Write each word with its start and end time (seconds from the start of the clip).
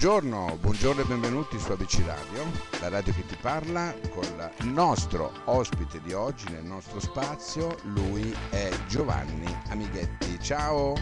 Buongiorno, 0.00 0.56
buongiorno 0.56 1.02
e 1.02 1.04
benvenuti 1.04 1.58
su 1.58 1.72
ABC 1.72 2.06
Radio, 2.06 2.50
la 2.80 2.88
radio 2.88 3.12
che 3.12 3.26
ti 3.26 3.36
parla 3.36 3.94
con 4.08 4.50
il 4.60 4.66
nostro 4.68 5.30
ospite 5.44 6.00
di 6.00 6.14
oggi 6.14 6.48
nel 6.48 6.64
nostro 6.64 7.00
spazio, 7.00 7.76
lui 7.82 8.34
è 8.48 8.70
Giovanni 8.86 9.44
Amighetti. 9.68 10.42
Ciao! 10.42 10.94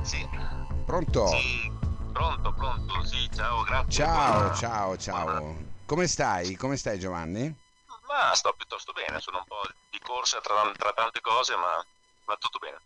Sì. 0.00 0.26
Pronto? 0.86 1.26
Sì, 1.26 1.70
pronto, 2.14 2.50
pronto, 2.54 3.04
sì, 3.04 3.28
ciao, 3.34 3.62
grazie. 3.62 3.92
Ciao, 3.92 4.54
ciao, 4.54 4.96
ciao. 4.96 5.56
Come 5.84 6.06
stai? 6.06 6.56
Come 6.56 6.78
stai 6.78 6.98
Giovanni? 6.98 7.54
Ma 8.08 8.34
sto 8.34 8.54
piuttosto 8.56 8.92
bene, 8.92 9.20
sono 9.20 9.36
un 9.36 9.44
po' 9.46 9.60
di 9.90 9.98
corsa 9.98 10.40
tra, 10.40 10.62
tra 10.78 10.94
tante 10.94 11.20
cose, 11.20 11.56
ma 11.56 11.84
va 12.24 12.36
tutto 12.40 12.58
bene. 12.58 12.78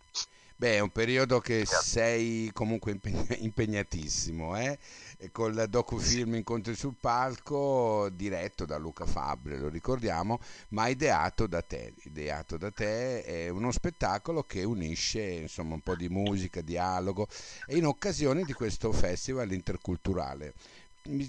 Beh, 0.59 0.77
è 0.77 0.79
un 0.81 0.89
periodo 0.91 1.39
che 1.41 1.65
sei 1.67 2.51
comunque 2.55 2.99
impegnatissimo, 3.41 4.57
eh? 4.57 4.79
E 5.19 5.31
col 5.31 5.67
docufilm 5.69 6.35
Incontri 6.35 6.75
sul 6.75 6.95
palco, 6.99 8.09
diretto 8.11 8.65
da 8.65 8.79
Luca 8.79 9.05
Fabre, 9.05 9.59
lo 9.59 9.69
ricordiamo, 9.69 10.41
ma 10.71 10.89
ideato 10.89 11.47
da 11.47 11.61
te. 11.61 11.93
Ideato 12.05 12.57
da 12.57 12.71
te 12.71 13.23
è 13.23 13.49
uno 13.51 13.71
spettacolo 13.71 14.45
che 14.45 14.65
unisce 14.65 15.23
insomma 15.23 15.75
un 15.75 15.83
po' 15.83 15.95
di 15.95 16.09
musica, 16.09 16.63
dialogo 16.63 17.29
e 17.67 17.77
in 17.77 17.85
occasione 17.85 18.45
di 18.45 18.55
questo 18.55 18.93
festival 18.93 19.53
interculturale. 19.53 20.55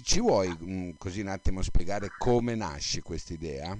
Ci 0.02 0.20
vuoi 0.20 0.58
mm, 0.60 0.90
così 0.98 1.20
un 1.20 1.28
attimo 1.28 1.60
spiegare 1.62 2.14
come 2.16 2.54
nasce 2.54 3.02
questa 3.02 3.34
idea? 3.34 3.78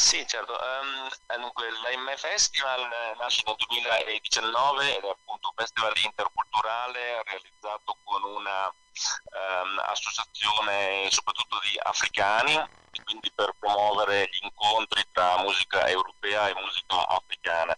Sì, 0.00 0.26
certo. 0.26 0.52
Um, 0.54 1.08
dunque, 1.42 1.68
Festival 2.16 2.88
nasce 3.18 3.42
nel 3.44 3.54
2019 3.58 4.96
ed 4.96 5.04
è 5.04 5.08
appunto 5.10 5.48
un 5.48 5.54
festival 5.54 5.92
interculturale 6.02 7.22
realizzato 7.24 7.98
con 8.02 8.24
una 8.24 8.66
um, 8.68 9.78
associazione 9.84 11.06
soprattutto 11.10 11.60
di 11.60 11.78
africani, 11.82 12.58
quindi 13.04 13.30
per 13.30 13.54
promuovere 13.58 14.26
gli 14.32 14.42
incontri 14.42 15.04
tra 15.12 15.36
musica 15.42 15.86
europea 15.86 16.48
e 16.48 16.54
musica 16.54 17.06
africana. 17.06 17.76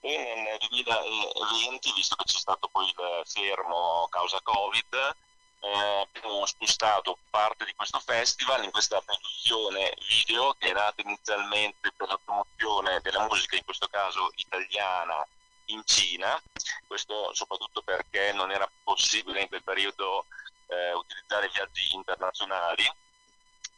E 0.00 0.16
nel 0.16 0.58
2020, 0.66 1.92
visto 1.92 2.16
che 2.16 2.24
c'è 2.24 2.38
stato 2.38 2.68
poi 2.68 2.86
il 2.86 3.22
fermo 3.26 4.08
causa 4.10 4.40
Covid, 4.42 5.14
eh, 5.60 6.06
abbiamo 6.14 6.46
spostato 6.46 7.18
parte 7.28 7.64
di 7.64 7.74
questo 7.74 7.98
festival 8.00 8.64
in 8.64 8.70
questa 8.70 9.00
produzione 9.00 9.94
video 10.08 10.54
che 10.58 10.70
è 10.70 10.72
nata 10.72 11.02
inizialmente 11.02 11.92
per 11.96 12.08
la 12.08 12.18
promozione 12.22 13.00
della 13.02 13.26
musica, 13.26 13.56
in 13.56 13.64
questo 13.64 13.86
caso 13.88 14.30
italiana, 14.36 15.26
in 15.66 15.82
Cina, 15.84 16.40
questo 16.86 17.32
soprattutto 17.34 17.82
perché 17.82 18.32
non 18.32 18.50
era 18.50 18.68
possibile 18.82 19.42
in 19.42 19.48
quel 19.48 19.62
periodo 19.62 20.26
eh, 20.66 20.92
utilizzare 20.94 21.48
viaggi 21.52 21.94
internazionali 21.94 22.90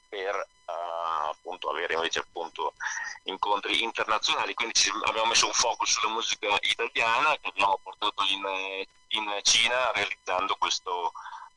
per 0.09 0.35
uh, 0.67 1.29
appunto 1.31 1.71
avere 1.71 1.95
invece 1.95 2.19
appunto 2.19 2.75
incontri 3.25 3.83
internazionali, 3.83 4.53
quindi 4.53 4.79
abbiamo 5.05 5.29
messo 5.29 5.47
un 5.47 5.53
focus 5.53 5.91
sulla 5.91 6.13
musica 6.13 6.49
italiana 6.61 7.37
che 7.41 7.49
abbiamo 7.49 7.79
portato 7.83 8.23
in, 8.29 8.85
in 9.09 9.41
Cina 9.43 9.91
realizzando 9.93 10.55
questo 10.57 11.13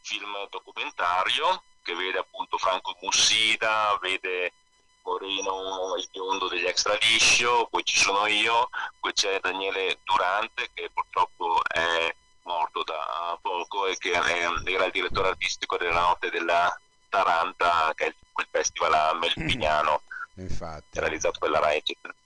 film 0.06 0.48
documentario 0.52 1.64
che 1.82 1.96
vede 1.96 2.20
appunto 2.20 2.58
Franco 2.58 2.96
Mussida, 3.02 3.98
vede 4.02 4.54
Moreno 5.04 5.96
il 5.98 6.08
biondo 6.12 6.48
degli 6.48 6.66
extra 6.66 6.98
liscio, 7.00 7.68
poi 7.70 7.84
ci 7.84 7.98
sono 7.98 8.26
io, 8.28 8.70
poi 9.00 9.14
c'è 9.14 9.40
Daniele 9.40 10.00
Durante 10.04 10.70
che 10.74 10.90
purtroppo 10.94 11.60
è 11.68 12.14
morto 12.44 12.84
da 12.84 13.38
poco 13.42 13.88
e 13.88 13.98
che 13.98 14.12
era 14.12 14.34
il 14.34 14.62
direttore 14.64 15.30
artistico 15.30 15.78
della 15.78 16.00
notte 16.00 16.30
della 16.30 16.80
Taranta, 17.10 17.92
che 17.96 18.06
è 18.06 18.16
quel 18.32 18.48
festival 18.50 18.94
a 18.94 19.14
Melpignano. 19.14 20.02
Infatti. 20.38 21.00
realizzato 21.00 21.40
per 21.40 21.50
la 21.50 21.60
Rai 21.60 21.82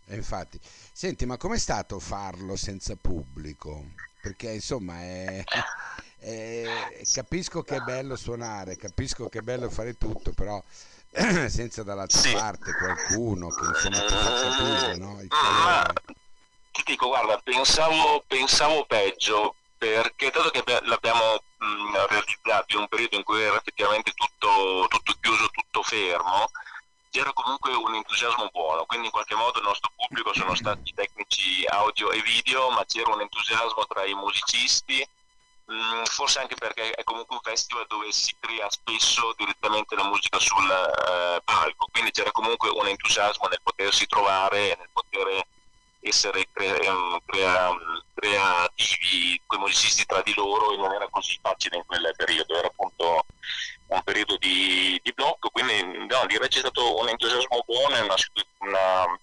infatti 0.07 0.59
senti 0.91 1.27
ma 1.27 1.37
com'è 1.37 1.59
stato 1.59 1.99
farlo 1.99 2.55
senza 2.55 2.95
pubblico 2.99 3.83
perché 4.19 4.49
insomma 4.49 4.99
è, 4.99 5.43
eh, 6.21 7.07
capisco 7.13 7.61
che 7.63 7.77
è 7.77 7.79
bello 7.79 8.15
suonare, 8.15 8.75
capisco 8.75 9.29
che 9.29 9.39
è 9.39 9.41
bello 9.41 9.69
fare 9.69 9.97
tutto, 9.97 10.31
però 10.33 10.61
senza 11.47 11.83
dall'altra 11.83 12.19
sì. 12.19 12.33
parte 12.33 12.71
qualcuno 12.73 13.49
che 13.49 13.65
insomma 13.65 14.05
ti 14.05 14.13
faccia 14.13 14.49
capire, 14.49 14.97
no? 14.97 15.21
Ma, 15.63 15.93
ti 16.71 16.83
dico, 16.85 17.07
guarda, 17.07 17.39
pensavo, 17.43 18.23
pensavo 18.27 18.85
peggio, 18.85 19.55
perché 19.77 20.29
dato 20.29 20.49
che 20.49 20.63
l'abbiamo 20.83 21.41
mh, 21.57 22.07
realizzato 22.09 22.75
in 22.75 22.81
un 22.81 22.87
periodo 22.87 23.15
in 23.15 23.23
cui 23.23 23.41
era 23.41 23.55
effettivamente 23.55 24.11
tutto, 24.13 24.85
tutto 24.89 25.13
chiuso, 25.21 25.49
tutto 25.51 25.83
fermo, 25.83 26.49
c'era 27.09 27.31
comunque 27.33 27.73
un 27.73 27.95
entusiasmo 27.95 28.49
buono, 28.51 28.85
quindi 28.85 29.07
in 29.07 29.11
qualche 29.11 29.35
modo 29.35 29.57
il 29.57 29.65
nostro 29.65 29.89
pubblico 29.95 30.33
sono 30.33 30.53
stati 30.53 30.93
tecnici 30.93 31.65
audio 31.65 32.11
e 32.11 32.21
video, 32.21 32.69
ma 32.71 32.85
c'era 32.85 33.13
un 33.13 33.21
entusiasmo 33.21 33.85
tra 33.87 34.05
i 34.05 34.13
musicisti, 34.13 35.03
Mm, 35.03 35.18
forse 36.05 36.39
anche 36.39 36.55
perché 36.55 36.91
è 36.91 37.03
comunque 37.03 37.35
un 37.35 37.41
festival 37.41 37.85
dove 37.87 38.11
si 38.11 38.35
crea 38.39 38.69
spesso 38.69 39.33
direttamente 39.37 39.95
la 39.95 40.03
musica 40.05 40.39
sul 40.39 40.63
uh, 40.63 41.41
palco, 41.43 41.87
quindi 41.91 42.11
c'era 42.11 42.31
comunque 42.31 42.69
un 42.69 42.87
entusiasmo 42.87 43.47
nel 43.47 43.61
potersi 43.61 44.05
trovare, 44.07 44.75
nel 44.77 44.89
poter 44.91 45.45
essere 46.01 46.47
crea- 46.51 46.77
ehm, 46.77 47.19
crea- 47.25 47.75
creativi 48.13 49.41
con 49.45 49.59
i 49.59 49.61
musicisti 49.61 50.05
tra 50.05 50.21
di 50.21 50.33
loro 50.35 50.71
e 50.71 50.77
non 50.77 50.93
era 50.93 51.07
così 51.09 51.37
facile 51.41 51.77
in 51.77 51.85
quel 51.85 52.13
periodo, 52.15 52.55
era 52.57 52.67
appunto 52.67 53.25
un 53.87 54.03
periodo 54.03 54.37
di, 54.37 54.99
di 55.03 55.13
blocco, 55.13 55.49
quindi 55.49 56.05
no, 56.07 56.25
direi 56.27 56.47
c'è 56.47 56.59
stato 56.59 56.99
un 56.99 57.09
entusiasmo 57.09 57.63
buono 57.65 57.95
e 57.95 58.01
una, 58.01 58.15
una 58.59 59.19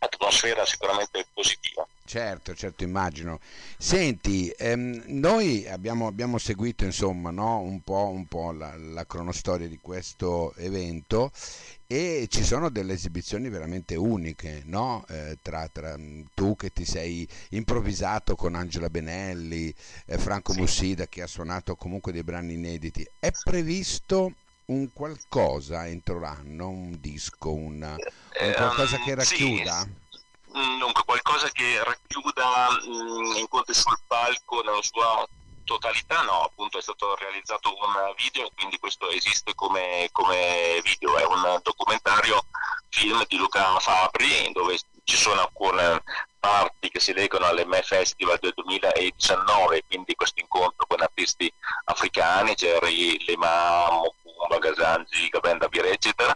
atmosfera 0.00 0.64
sicuramente 0.64 1.26
positiva. 1.32 1.86
Certo, 2.04 2.54
certo, 2.54 2.82
immagino. 2.82 3.38
Senti, 3.78 4.52
ehm, 4.56 5.04
noi 5.06 5.68
abbiamo, 5.68 6.08
abbiamo, 6.08 6.38
seguito 6.38 6.84
insomma 6.84 7.30
no, 7.30 7.60
un 7.60 7.82
po', 7.82 8.08
un 8.08 8.26
po 8.26 8.50
la, 8.50 8.76
la, 8.76 9.06
cronostoria 9.06 9.68
di 9.68 9.78
questo 9.80 10.52
evento 10.56 11.30
e 11.86 12.26
ci 12.28 12.42
sono 12.42 12.68
delle 12.68 12.94
esibizioni 12.94 13.48
veramente 13.48 13.94
uniche, 13.94 14.62
no? 14.66 15.04
eh, 15.08 15.38
tra, 15.40 15.68
tra, 15.68 15.96
tu 16.34 16.56
che 16.56 16.72
ti 16.72 16.84
sei 16.84 17.28
improvvisato 17.50 18.34
con 18.34 18.56
Angela 18.56 18.90
Benelli, 18.90 19.72
eh, 20.06 20.18
Franco 20.18 20.52
sì. 20.52 20.60
Mussida 20.60 21.06
che 21.06 21.22
ha 21.22 21.26
suonato 21.28 21.76
comunque 21.76 22.10
dei 22.10 22.24
brani 22.24 22.54
inediti. 22.54 23.08
È 23.20 23.30
previsto 23.44 24.32
un 24.70 24.92
qualcosa 24.92 25.86
entro 25.86 26.20
l'anno, 26.20 26.68
un 26.68 27.00
disco, 27.00 27.52
una, 27.52 27.94
un 27.94 28.52
qualcosa 28.54 28.98
che 28.98 29.14
racchiuda? 29.14 29.80
Sì. 29.80 30.58
Mm, 30.58 30.78
dunque, 30.78 31.02
qualcosa 31.04 31.48
che 31.50 31.82
racchiuda 31.82 32.68
mh, 32.70 32.90
mm, 32.90 33.36
incontri 33.36 33.74
sul 33.74 33.98
palco 34.06 34.62
nella 34.62 34.82
sua 34.82 35.26
totalità, 35.64 36.22
no, 36.22 36.42
appunto 36.42 36.78
è 36.78 36.82
stato 36.82 37.14
realizzato 37.16 37.70
un 37.70 38.14
video, 38.16 38.50
quindi 38.56 38.78
questo 38.78 39.08
esiste 39.10 39.54
come, 39.54 40.08
come 40.12 40.80
video, 40.82 41.16
è 41.16 41.24
un 41.24 41.60
documentario 41.62 42.44
film 42.88 43.24
di 43.28 43.36
Luca 43.36 43.78
Fabri 43.78 44.50
dove 44.52 44.78
ci 45.04 45.16
sono 45.16 45.40
alcune 45.40 46.02
parti 46.40 46.88
che 46.88 47.00
si 47.00 47.12
legano 47.12 47.46
all'ME 47.46 47.82
Festival 47.82 48.38
del 48.40 48.52
2019, 48.54 49.84
quindi 49.86 50.14
questo 50.14 50.40
incontro 50.40 50.86
con 50.86 51.00
artisti 51.00 51.52
africani, 51.84 52.54
Jerry 52.54 53.24
Lemam, 53.26 54.10
Mumba, 54.40 54.58
Gasangi, 54.58 55.28
Gabenda 55.28 55.68
Bire, 55.68 55.90
eccetera, 55.90 56.34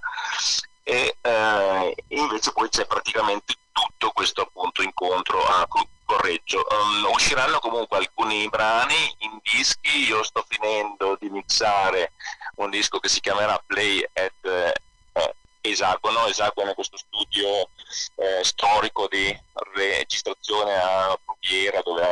e 0.83 1.17
eh, 1.21 1.95
invece 2.09 2.53
poi 2.53 2.69
c'è 2.69 2.87
praticamente 2.87 3.55
tutto 3.73 4.11
questo 4.11 4.43
appunto 4.43 4.83
incontro 4.83 5.43
a 5.45 5.67
Correggio. 6.05 6.67
Um, 6.69 7.11
usciranno 7.13 7.59
comunque 7.61 7.97
alcuni 7.97 8.49
brani 8.49 9.15
in 9.19 9.39
dischi, 9.43 10.07
io 10.07 10.23
sto 10.23 10.45
finendo 10.47 11.17
di 11.19 11.31
mixare 11.31 12.13
un 12.57 12.71
disco 12.71 12.99
che 12.99 13.09
si 13.09 13.21
chiamerà 13.21 13.61
Play 13.67 14.03
at 14.13 14.45
eh, 14.45 15.35
Esagono, 15.67 16.27
Esagono 16.27 16.73
è 16.73 16.75
questo 16.75 16.99
studio 16.99 17.71
eh, 18.17 18.45
storico 18.45 19.09
di 19.09 19.35
registrazione 19.75 20.77
a 20.77 21.19
Bruviera 21.25 21.81
dove 21.83 22.03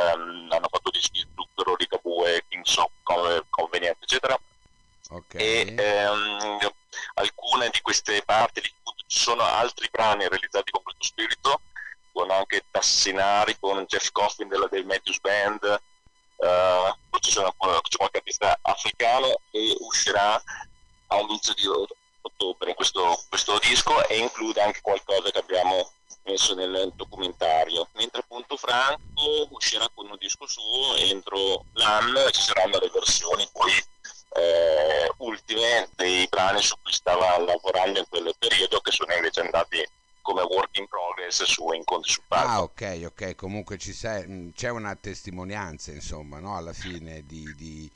Ehm, 5.67 6.57
alcune 7.15 7.69
di 7.69 7.81
queste 7.81 8.21
parti 8.23 8.61
ci 8.61 9.19
sono 9.19 9.43
altri 9.43 9.87
brani 9.91 10.27
realizzati 10.27 10.71
con 10.71 10.83
questo 10.83 11.03
spirito 11.03 11.61
con 12.11 12.29
anche 12.31 12.65
Tassinari 12.69 13.57
con 13.59 13.83
Jeff 13.85 14.09
Coffin 14.11 14.47
della 14.47 14.67
del 14.67 14.85
Matthews 14.85 15.19
Band 15.19 15.81
poi 17.09 17.21
ci 17.21 17.31
sono 17.31 17.53
c'è 17.57 17.97
qualche 17.97 18.17
artista 18.17 18.57
africano 18.61 19.39
e 19.51 19.75
uscirà 19.79 20.41
all'inizio 21.07 21.53
di 21.53 21.67
ottobre 22.21 22.73
questo, 22.73 23.23
questo 23.29 23.59
disco 23.59 24.05
e 24.07 24.17
include 24.17 24.61
anche 24.61 24.81
qualcosa 24.81 25.29
che 25.31 25.37
abbiamo 25.37 25.91
messo 26.23 26.53
nel 26.55 26.91
documentario. 26.95 27.87
Mentre 27.93 28.21
appunto 28.21 28.57
Franco 28.57 29.47
uscirà 29.51 29.87
con 29.93 30.09
un 30.09 30.17
disco 30.19 30.47
suo 30.47 30.95
entro 30.95 31.65
l'anno 31.73 32.25
e 32.25 32.31
ci 32.31 32.41
saranno 32.41 32.79
le 32.79 32.89
versioni 32.93 33.47
poi 33.51 33.71
dei 36.13 36.27
brani 36.27 36.61
su 36.61 36.75
cui 36.81 36.93
stava 36.93 37.37
lavorando 37.39 37.99
in 37.99 38.05
quel 38.07 38.33
periodo 38.37 38.79
che 38.79 38.91
sono 38.91 39.13
invece 39.13 39.41
andati 39.41 39.83
come 40.21 40.41
work 40.43 40.77
in 40.77 40.87
progress 40.87 41.43
su 41.43 41.71
incontri 41.73 42.11
su 42.11 42.21
palco. 42.27 42.49
Ah, 42.49 42.61
ok, 42.61 43.01
ok, 43.05 43.35
comunque 43.35 43.77
sei, 43.79 44.25
mm, 44.25 44.49
c'è 44.55 44.69
una 44.69 44.95
testimonianza, 44.95 45.91
insomma, 45.91 46.39
no? 46.39 46.55
alla 46.55 46.71
fine 46.71 47.25
di, 47.25 47.53
di, 47.55 47.89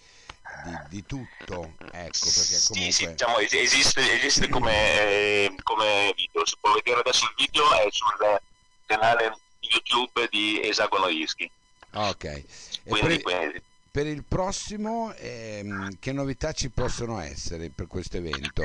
di, 0.64 0.78
di 0.90 1.06
tutto, 1.06 1.76
ecco, 1.92 2.30
perché 2.34 2.60
comunque... 2.68 2.92
Sì, 2.92 2.92
sì, 2.92 3.08
diciamo, 3.08 3.38
esiste, 3.38 4.12
esiste 4.14 4.50
come, 4.50 5.00
eh, 5.00 5.56
come, 5.64 6.14
video, 6.16 6.46
si 6.46 6.56
può 6.60 6.74
vedere 6.74 7.00
adesso 7.00 7.24
il 7.26 7.34
video, 7.38 7.64
è 7.74 7.88
sul 7.92 8.42
canale 8.86 9.38
YouTube 9.62 10.28
di 10.30 10.60
Esagono 10.68 11.08
Dischi. 11.08 11.50
Ok, 11.94 12.44
quindi, 12.86 13.22
per, 13.22 13.22
quindi... 13.22 13.62
per, 13.98 14.06
il 14.06 14.24
prossimo 14.24 15.12
ehm, 15.16 15.98
che 16.00 16.12
novità 16.12 16.52
ci 16.52 16.70
possono 16.70 17.20
essere 17.20 17.72
per 17.72 17.88
questo 17.88 18.18
evento? 18.18 18.62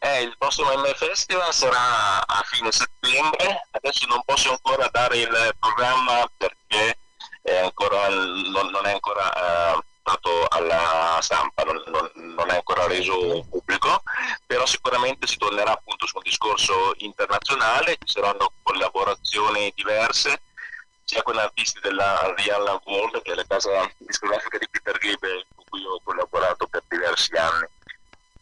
Eh, 0.00 0.22
il 0.22 0.34
prossimo 0.36 0.68
M 0.74 0.92
Festival 0.94 1.52
sarà 1.52 2.26
a 2.26 2.42
fine 2.46 2.72
settembre, 2.72 3.68
adesso 3.70 4.04
non 4.08 4.20
posso 4.24 4.50
ancora 4.50 4.88
dare 4.90 5.18
il 5.18 5.54
programma 5.60 6.28
perché 6.36 6.98
è 7.40 7.58
ancora, 7.58 8.08
non, 8.08 8.70
non, 8.72 8.84
è 8.84 8.90
ancora 8.90 9.76
uh, 9.76 9.80
stato 10.00 10.46
alla 10.48 11.20
stampa, 11.20 11.62
non, 11.62 12.10
non, 12.34 12.50
è 12.50 12.56
ancora 12.56 12.88
reso 12.88 13.46
pubblico, 13.48 14.02
però 14.44 14.66
sicuramente 14.66 15.28
si 15.28 15.36
tornerà 15.36 15.70
appunto 15.70 16.04
su 16.04 16.16
un 16.16 16.22
discorso 16.24 16.94
internazionale, 16.96 17.96
ci 18.04 18.14
saranno 18.14 18.54
collaborazioni 18.64 19.72
diverse 19.76 20.40
sia 21.12 21.22
con 21.22 21.36
artisti 21.36 21.78
della 21.82 22.32
Real 22.38 22.80
World 22.86 23.20
che 23.20 23.32
è 23.32 23.34
la 23.34 23.44
casa 23.46 23.68
discografica 23.98 24.56
di 24.56 24.66
Peter 24.70 24.96
Gabriel 24.96 25.44
con 25.54 25.64
cui 25.68 25.84
ho 25.84 26.00
collaborato 26.02 26.66
per 26.66 26.82
diversi 26.88 27.34
anni 27.36 27.66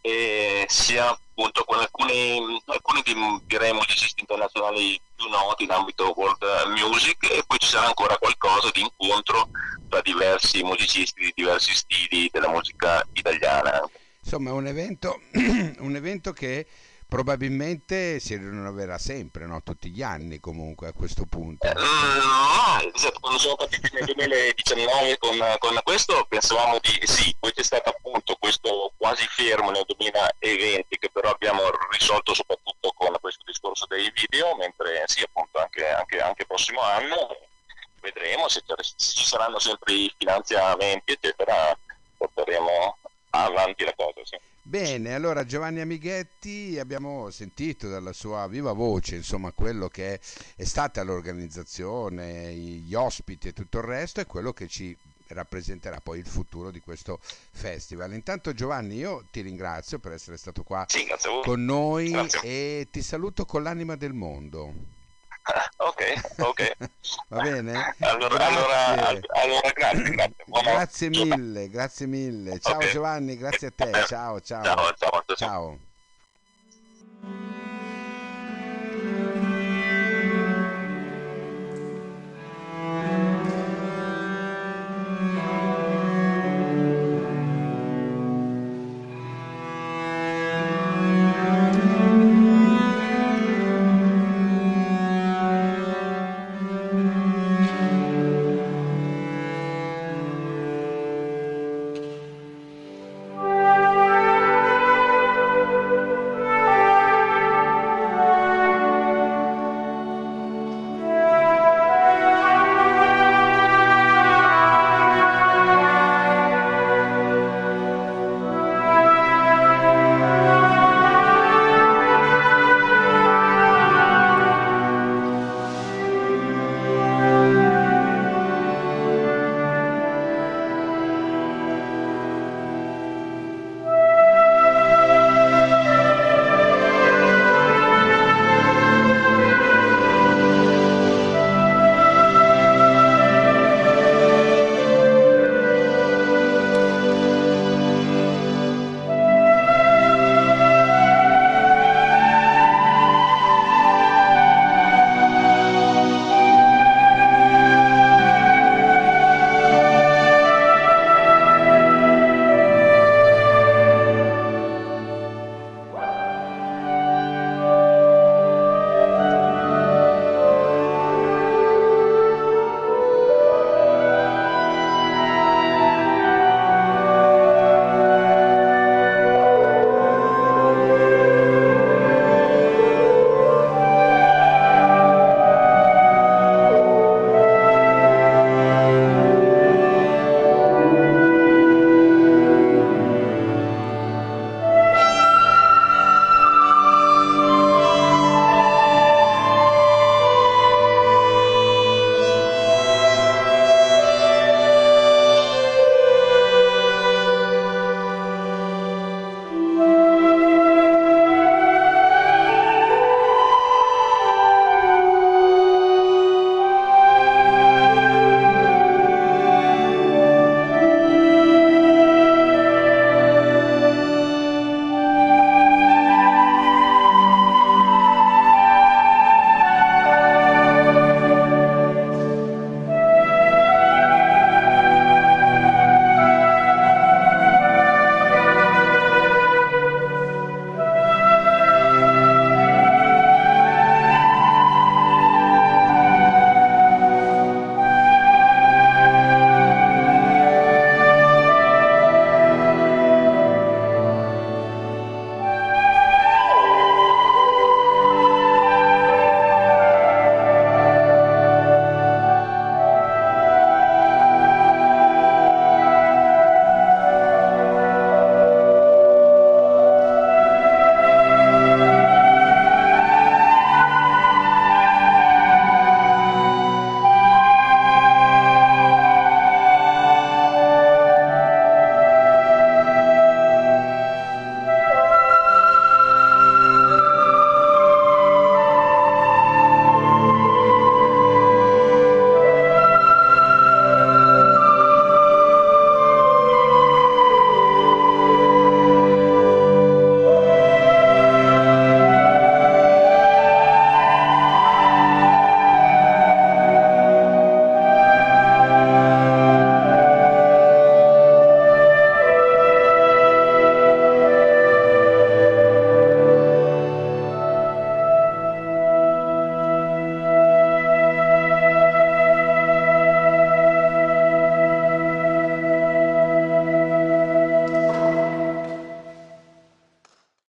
e 0.02 0.66
sia 0.68 1.10
appunto 1.10 1.64
con 1.64 1.78
alcuni, 1.78 2.62
alcuni 2.66 3.02
direi 3.44 3.72
musicisti 3.72 4.20
internazionali 4.20 5.00
più 5.16 5.28
noti 5.28 5.64
in 5.64 5.72
ambito 5.72 6.12
world 6.14 6.38
music 6.68 7.28
e 7.28 7.42
poi 7.44 7.58
ci 7.58 7.66
sarà 7.66 7.88
ancora 7.88 8.16
qualcosa 8.18 8.70
di 8.70 8.82
incontro 8.82 9.48
tra 9.88 10.00
diversi 10.00 10.62
musicisti 10.62 11.24
di 11.24 11.32
diversi 11.34 11.74
stili 11.74 12.30
della 12.32 12.48
musica 12.48 13.04
italiana. 13.14 13.82
Insomma 14.22 14.50
è 14.50 14.52
un 14.52 14.68
evento, 14.68 15.20
un 15.34 15.96
evento 15.96 16.32
che 16.32 16.66
probabilmente 17.10 18.20
si 18.20 18.36
rinnoverà 18.36 18.96
sempre, 18.96 19.44
no? 19.44 19.60
tutti 19.64 19.90
gli 19.90 20.00
anni 20.00 20.38
comunque 20.38 20.86
a 20.86 20.92
questo 20.92 21.26
punto. 21.26 21.66
Eh, 21.66 21.74
no, 21.74 22.92
esatto, 22.94 23.18
quando 23.18 23.38
siamo 23.40 23.56
partiti 23.56 23.90
nel 23.92 24.04
2019 24.04 25.18
con, 25.18 25.36
con, 25.58 25.80
questo 25.82 26.24
pensavamo 26.28 26.78
di 26.78 27.04
sì, 27.06 27.34
poi 27.38 27.52
c'è 27.52 27.64
stato 27.64 27.90
appunto 27.90 28.36
questo 28.38 28.92
quasi 28.96 29.26
fermo 29.26 29.72
nel 29.72 29.82
2020 29.86 30.98
che 30.98 31.10
però 31.10 31.30
abbiamo 31.30 31.62
risolto 31.90 32.32
soprattutto 32.32 32.92
con 32.94 33.12
questo 33.20 33.42
discorso 33.44 33.86
dei 33.88 34.08
video, 34.14 34.54
mentre 34.54 35.02
sì 35.06 35.24
appunto 35.24 35.58
anche, 35.58 35.88
anche, 35.88 36.20
anche 36.20 36.46
prossimo 36.46 36.80
anno 36.80 37.36
vedremo 38.02 38.48
se, 38.48 38.62
se 38.64 38.94
ci 38.96 39.24
saranno 39.24 39.58
sempre 39.58 39.94
i 39.94 40.14
finanziamenti 40.16 41.12
eccetera, 41.12 41.76
porteremo 42.16 42.98
avanti 43.30 43.84
la 43.84 43.94
cosa. 43.96 44.20
Sì. 44.22 44.49
Bene, 44.62 45.14
allora 45.14 45.44
Giovanni 45.44 45.80
Amighetti 45.80 46.78
abbiamo 46.78 47.30
sentito 47.30 47.88
dalla 47.88 48.12
sua 48.12 48.46
viva 48.46 48.72
voce 48.72 49.16
insomma 49.16 49.52
quello 49.52 49.88
che 49.88 50.20
è 50.54 50.64
stata 50.64 51.02
l'organizzazione, 51.02 52.52
gli 52.52 52.94
ospiti 52.94 53.48
e 53.48 53.52
tutto 53.54 53.78
il 53.78 53.84
resto 53.84 54.20
e 54.20 54.26
quello 54.26 54.52
che 54.52 54.68
ci 54.68 54.96
rappresenterà 55.28 56.00
poi 56.00 56.18
il 56.18 56.26
futuro 56.26 56.70
di 56.70 56.80
questo 56.80 57.18
festival. 57.22 58.12
Intanto 58.12 58.52
Giovanni 58.52 58.96
io 58.96 59.24
ti 59.30 59.40
ringrazio 59.40 59.98
per 59.98 60.12
essere 60.12 60.36
stato 60.36 60.62
qua 60.62 60.84
sì, 60.86 61.06
con 61.42 61.64
noi 61.64 62.10
grazie. 62.10 62.40
e 62.42 62.88
ti 62.90 63.00
saluto 63.00 63.46
con 63.46 63.62
l'anima 63.62 63.96
del 63.96 64.12
mondo. 64.12 64.98
ok, 65.78 66.40
ok. 66.40 66.76
Va 67.28 67.42
bene? 67.42 67.94
Allora, 68.00 68.28
grazie. 68.28 68.56
allora, 68.56 68.86
allora 69.32 69.70
grazie, 69.74 70.10
grazie. 70.10 70.34
grazie 70.46 71.08
mille, 71.08 71.68
grazie 71.68 72.06
mille. 72.06 72.58
Ciao 72.58 72.76
okay. 72.76 72.92
Giovanni, 72.92 73.36
grazie 73.36 73.68
a 73.68 73.72
te. 73.74 73.90
Ciao, 74.06 74.40
ciao. 74.40 74.64
Ciao, 74.64 74.92
ciao. 74.94 75.24
ciao. 75.36 75.78